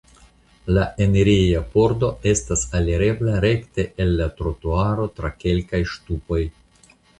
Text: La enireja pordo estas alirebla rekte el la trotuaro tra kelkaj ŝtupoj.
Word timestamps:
La 0.77 0.85
enireja 1.05 1.61
pordo 1.75 2.09
estas 2.31 2.63
alirebla 2.79 3.37
rekte 3.47 3.87
el 4.07 4.17
la 4.23 4.29
trotuaro 4.41 5.09
tra 5.21 5.33
kelkaj 5.45 5.85
ŝtupoj. 5.95 6.45